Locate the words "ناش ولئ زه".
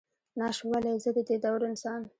0.39-1.09